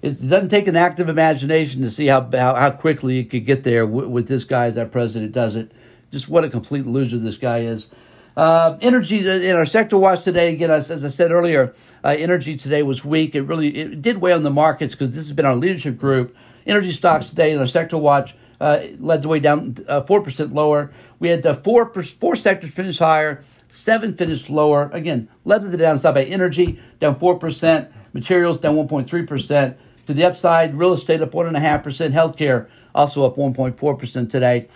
it 0.00 0.28
doesn't 0.28 0.50
take 0.50 0.68
an 0.68 0.76
active 0.76 1.08
imagination 1.08 1.82
to 1.82 1.90
see 1.90 2.06
how 2.06 2.20
how, 2.32 2.54
how 2.54 2.70
quickly 2.70 3.18
it 3.18 3.30
could 3.30 3.46
get 3.46 3.64
there 3.64 3.84
with, 3.84 4.06
with 4.06 4.28
this 4.28 4.44
guy 4.44 4.66
as 4.66 4.78
our 4.78 4.86
president 4.86 5.32
does 5.32 5.56
it. 5.56 5.72
Just 6.12 6.28
what 6.28 6.44
a 6.44 6.48
complete 6.48 6.86
loser 6.86 7.18
this 7.18 7.36
guy 7.36 7.62
is. 7.62 7.88
Uh, 8.36 8.76
energy 8.82 9.26
in 9.26 9.56
our 9.56 9.64
sector 9.64 9.96
watch 9.96 10.22
today, 10.22 10.52
again, 10.52 10.70
as, 10.70 10.90
as 10.90 11.04
I 11.04 11.08
said 11.08 11.32
earlier, 11.32 11.74
uh, 12.04 12.08
energy 12.08 12.56
today 12.56 12.82
was 12.82 13.02
weak. 13.02 13.34
It 13.34 13.42
really 13.42 13.74
it 13.74 14.02
did 14.02 14.18
weigh 14.18 14.32
on 14.32 14.42
the 14.42 14.50
markets 14.50 14.94
because 14.94 15.14
this 15.14 15.24
has 15.24 15.32
been 15.32 15.46
our 15.46 15.56
leadership 15.56 15.96
group. 15.98 16.36
Energy 16.66 16.92
stocks 16.92 17.30
today 17.30 17.52
in 17.52 17.58
our 17.58 17.66
sector 17.66 17.96
watch 17.96 18.34
uh, 18.60 18.80
led 18.98 19.22
the 19.22 19.28
way 19.28 19.40
down 19.40 19.76
uh, 19.88 20.02
four 20.02 20.20
percent 20.20 20.52
lower. 20.52 20.92
We 21.18 21.28
had 21.30 21.46
uh, 21.46 21.54
four 21.54 21.90
four 21.92 22.36
sectors 22.36 22.74
finish 22.74 22.98
higher, 22.98 23.42
seven 23.70 24.14
finished 24.14 24.50
lower. 24.50 24.90
Again, 24.92 25.28
led 25.46 25.62
to 25.62 25.68
the 25.68 25.78
downside 25.78 26.14
by 26.14 26.24
energy 26.24 26.78
down 27.00 27.18
four 27.18 27.38
percent, 27.38 27.90
materials 28.12 28.58
down 28.58 28.76
one 28.76 28.88
point 28.88 29.08
three 29.08 29.24
percent. 29.24 29.78
To 30.06 30.14
the 30.14 30.24
upside, 30.24 30.78
real 30.78 30.92
estate 30.92 31.20
up 31.20 31.32
1.5%, 31.32 32.12
healthcare 32.12 32.68
also 32.94 33.24
up 33.24 33.34
1.4% 33.34 34.30
today. 34.30 34.68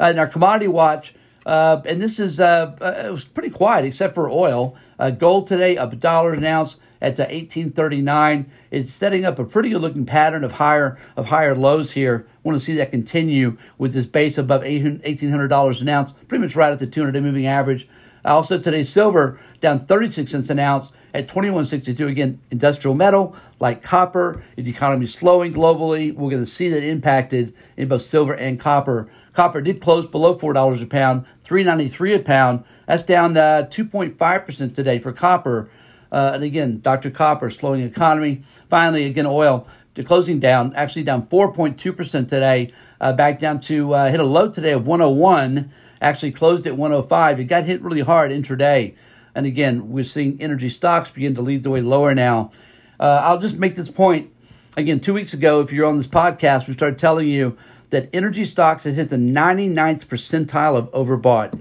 Uh, 0.00 0.06
in 0.06 0.18
our 0.18 0.26
commodity 0.26 0.66
watch, 0.66 1.12
uh, 1.48 1.80
and 1.86 2.00
this 2.00 2.20
is 2.20 2.40
uh, 2.40 2.76
uh 2.80 3.04
it 3.06 3.10
was 3.10 3.24
pretty 3.24 3.48
quiet 3.48 3.86
except 3.86 4.14
for 4.14 4.28
oil. 4.30 4.76
Uh, 4.98 5.08
gold 5.08 5.46
today 5.46 5.78
up 5.78 5.92
a 5.92 5.96
dollar 5.96 6.34
an 6.34 6.44
ounce 6.44 6.76
at 7.00 7.18
1839. 7.18 8.40
Uh, 8.40 8.54
it's 8.70 8.92
setting 8.92 9.24
up 9.24 9.38
a 9.38 9.44
pretty 9.44 9.70
good 9.70 9.80
looking 9.80 10.04
pattern 10.04 10.44
of 10.44 10.52
higher 10.52 10.98
of 11.16 11.24
higher 11.24 11.54
lows 11.54 11.90
here. 11.90 12.26
Want 12.42 12.58
to 12.58 12.64
see 12.64 12.74
that 12.74 12.90
continue 12.90 13.56
with 13.78 13.94
this 13.94 14.04
base 14.04 14.36
above 14.36 14.62
$1,800 14.62 15.80
an 15.80 15.88
ounce, 15.88 16.12
pretty 16.28 16.42
much 16.42 16.54
right 16.54 16.70
at 16.70 16.78
the 16.78 16.86
200 16.86 17.12
day 17.12 17.20
moving 17.20 17.46
average. 17.46 17.88
Also 18.24 18.58
today, 18.58 18.82
silver 18.82 19.40
down 19.60 19.84
36 19.84 20.30
cents 20.30 20.50
an 20.50 20.58
ounce 20.58 20.90
at 21.14 21.28
2162. 21.28 22.06
Again, 22.06 22.40
industrial 22.50 22.94
metal 22.94 23.36
like 23.60 23.82
copper. 23.82 24.42
If 24.56 24.64
the 24.64 24.70
economy 24.70 25.06
is 25.06 25.14
slowing 25.14 25.52
globally, 25.52 26.14
we're 26.14 26.30
going 26.30 26.44
to 26.44 26.50
see 26.50 26.68
that 26.70 26.82
impacted 26.82 27.54
in 27.76 27.88
both 27.88 28.02
silver 28.02 28.34
and 28.34 28.58
copper. 28.58 29.10
Copper 29.34 29.60
did 29.60 29.80
close 29.80 30.06
below 30.06 30.36
$4 30.36 30.82
a 30.82 30.86
pound, 30.86 31.24
393 31.44 32.14
a 32.14 32.18
pound. 32.18 32.64
That's 32.86 33.02
down 33.02 33.36
uh, 33.36 33.68
2.5% 33.70 34.74
today 34.74 34.98
for 34.98 35.12
copper. 35.12 35.70
Uh, 36.10 36.32
and 36.34 36.42
again, 36.42 36.80
Dr. 36.80 37.10
Copper, 37.10 37.50
slowing 37.50 37.82
economy. 37.82 38.42
Finally, 38.68 39.04
again, 39.04 39.26
oil 39.26 39.66
closing 40.04 40.38
down, 40.40 40.72
actually 40.74 41.02
down 41.02 41.26
4.2% 41.26 42.28
today, 42.28 42.72
uh, 43.00 43.12
back 43.12 43.40
down 43.40 43.60
to 43.60 43.94
uh, 43.94 44.10
hit 44.10 44.20
a 44.20 44.24
low 44.24 44.50
today 44.50 44.72
of 44.72 44.86
101, 44.86 45.72
actually 46.00 46.32
closed 46.32 46.66
at 46.66 46.76
105. 46.76 47.40
It 47.40 47.44
got 47.44 47.64
hit 47.64 47.82
really 47.82 48.00
hard 48.00 48.30
intraday. 48.30 48.94
And 49.34 49.46
again, 49.46 49.90
we're 49.90 50.04
seeing 50.04 50.40
energy 50.40 50.68
stocks 50.68 51.10
begin 51.10 51.34
to 51.36 51.42
lead 51.42 51.62
the 51.62 51.70
way 51.70 51.80
lower 51.80 52.14
now. 52.14 52.52
Uh, 52.98 53.20
I'll 53.22 53.38
just 53.38 53.54
make 53.54 53.76
this 53.76 53.90
point 53.90 54.32
again. 54.76 55.00
Two 55.00 55.14
weeks 55.14 55.34
ago, 55.34 55.60
if 55.60 55.72
you're 55.72 55.86
on 55.86 55.96
this 55.96 56.06
podcast, 56.06 56.66
we 56.66 56.74
started 56.74 56.98
telling 56.98 57.28
you 57.28 57.56
that 57.90 58.10
energy 58.12 58.44
stocks 58.44 58.84
had 58.84 58.94
hit 58.94 59.08
the 59.08 59.16
99th 59.16 60.06
percentile 60.06 60.76
of 60.76 60.90
overbought, 60.92 61.58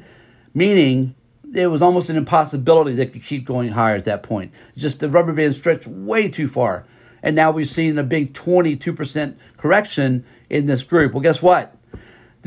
meaning 0.53 1.15
it 1.53 1.67
was 1.67 1.81
almost 1.81 2.09
an 2.09 2.17
impossibility 2.17 2.95
that 2.95 3.13
could 3.13 3.23
keep 3.23 3.45
going 3.45 3.69
higher 3.69 3.95
at 3.95 4.05
that 4.05 4.23
point. 4.23 4.51
Just 4.75 4.99
the 4.99 5.09
rubber 5.09 5.33
band 5.33 5.55
stretched 5.55 5.87
way 5.87 6.27
too 6.27 6.47
far. 6.47 6.85
And 7.23 7.35
now 7.35 7.51
we've 7.51 7.69
seen 7.69 7.97
a 7.97 8.03
big 8.03 8.33
22% 8.33 9.35
correction 9.57 10.25
in 10.49 10.65
this 10.65 10.83
group. 10.83 11.13
Well, 11.13 11.21
guess 11.21 11.41
what? 11.41 11.76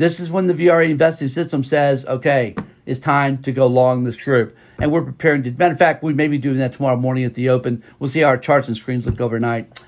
This 0.01 0.19
is 0.19 0.31
when 0.31 0.47
the 0.47 0.55
VRA 0.55 0.89
investing 0.89 1.27
system 1.27 1.63
says, 1.63 2.05
okay, 2.07 2.55
it's 2.87 2.99
time 2.99 3.39
to 3.43 3.51
go 3.51 3.67
long 3.67 4.03
this 4.03 4.17
group 4.17 4.57
and 4.79 4.91
we're 4.91 5.03
preparing 5.03 5.43
to. 5.43 5.51
Matter 5.51 5.73
of 5.73 5.77
fact, 5.77 6.01
we 6.01 6.11
may 6.11 6.27
be 6.27 6.39
doing 6.39 6.57
that 6.57 6.73
tomorrow 6.73 6.97
morning 6.97 7.23
at 7.23 7.35
the 7.35 7.49
open. 7.49 7.83
We'll 7.99 8.09
see 8.09 8.21
how 8.21 8.29
our 8.29 8.37
charts 8.39 8.67
and 8.67 8.75
screens 8.75 9.05
look 9.05 9.21
overnight. 9.21 9.79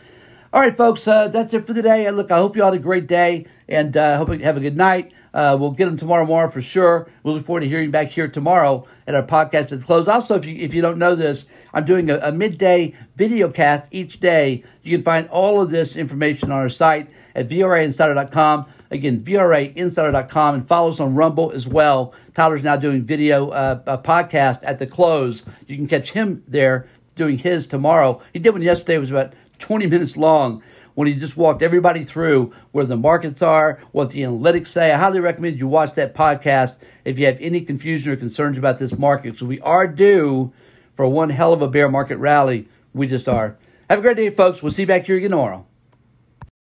All 0.54 0.62
right, 0.62 0.78
folks, 0.78 1.08
uh, 1.08 1.30
that's 1.30 1.52
it 1.56 1.66
for 1.66 1.74
today. 1.74 2.08
Look, 2.12 2.32
I 2.32 2.38
hope 2.38 2.56
you 2.56 2.62
all 2.62 2.72
had 2.72 2.80
a 2.80 2.84
great 2.84 3.08
day, 3.08 3.48
and 3.68 3.98
uh, 3.98 4.18
hope 4.18 4.30
you 4.30 4.38
have 4.38 4.56
a 4.56 4.60
good 4.60 4.78
night. 4.78 5.14
Uh, 5.34 5.58
we'll 5.60 5.72
get 5.72 5.86
them 5.86 5.98
tomorrow 5.98 6.26
morning 6.26 6.52
for 6.52 6.62
sure. 6.62 7.08
We 7.24 7.30
will 7.30 7.38
look 7.38 7.46
forward 7.46 7.62
to 7.62 7.68
hearing 7.68 7.92
back 7.92 8.10
here 8.10 8.28
tomorrow 8.28 8.86
at 9.08 9.16
our 9.16 9.24
podcast 9.24 9.72
at 9.72 9.80
the 9.80 9.80
close. 9.80 10.08
Also, 10.08 10.36
if 10.36 10.46
you 10.46 10.56
if 10.58 10.74
you 10.74 10.82
don't 10.82 10.98
know 10.98 11.16
this, 11.16 11.46
I'm 11.74 11.86
doing 11.86 12.10
a, 12.10 12.18
a 12.20 12.32
midday 12.32 12.94
video 13.16 13.50
cast 13.50 13.88
each 13.92 14.20
day. 14.20 14.64
You 14.84 14.96
can 14.96 15.04
find 15.04 15.28
all 15.30 15.62
of 15.62 15.72
this 15.72 15.96
information 15.96 16.52
on 16.52 16.60
our 16.60 16.70
site 16.70 17.10
at 17.36 17.48
VRAinsider.com. 17.50 18.66
Again, 18.92 19.22
VRAinsider.com 19.22 20.56
and 20.56 20.68
follow 20.68 20.90
us 20.90 21.00
on 21.00 21.16
Rumble 21.16 21.52
as 21.52 21.68
well. 21.68 22.14
Tyler's 22.36 22.64
now 22.64 22.76
doing 22.76 23.04
video 23.04 23.50
uh, 23.50 23.98
podcast 24.04 24.60
at 24.62 24.78
the 24.78 24.86
close. 24.86 25.44
You 25.68 25.78
can 25.78 25.88
catch 25.88 26.12
him 26.12 26.44
there 26.48 26.88
doing 27.16 27.40
his 27.40 27.66
tomorrow. 27.66 28.22
He 28.34 28.40
did 28.40 28.52
one 28.52 28.62
yesterday. 28.62 28.96
It 28.96 29.00
was 29.00 29.10
about 29.10 29.34
20 29.60 29.88
minutes 29.88 30.16
long 30.16 30.62
when 30.96 31.08
he 31.08 31.16
just 31.16 31.38
walked 31.38 31.62
everybody 31.62 32.04
through 32.04 32.54
where 32.72 32.86
the 32.86 32.98
markets 32.98 33.42
are, 33.42 33.80
what 33.92 34.12
the 34.12 34.22
analytics 34.22 34.68
say. 34.68 34.92
I 34.92 34.98
highly 34.98 35.20
recommend 35.20 35.60
you 35.60 35.68
watch 35.68 35.94
that 35.96 36.14
podcast 36.14 36.78
if 37.06 37.18
you 37.20 37.26
have 37.26 37.40
any 37.42 37.62
confusion 37.62 38.12
or 38.12 38.16
concerns 38.16 38.58
about 38.58 38.80
this 38.80 38.98
market. 38.98 39.38
So 39.38 39.46
we 39.46 39.60
are 39.62 39.88
due 39.88 40.52
for 40.96 41.08
one 41.08 41.30
hell 41.30 41.54
of 41.54 41.62
a 41.62 41.68
bear 41.68 41.90
market 41.90 42.18
rally. 42.18 42.68
We 42.94 43.08
just 43.08 43.28
are. 43.28 43.58
Have 43.90 44.00
a 44.00 44.02
great 44.02 44.18
day, 44.18 44.30
folks. 44.30 44.62
We'll 44.62 44.72
see 44.72 44.84
you 44.84 44.88
back 44.88 45.06
here 45.06 45.18
again 45.18 45.32
tomorrow. 45.32 45.66